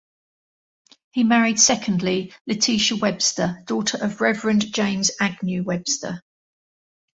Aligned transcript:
He 1.11 1.23
married 1.23 1.59
secondly 1.59 2.33
Letitia 2.47 2.97
Webster, 2.97 3.61
daughter 3.67 3.99
of 4.03 4.19
Reverend 4.19 4.73
James 4.73 5.11
Agnew 5.19 5.61
Webster. 5.61 6.23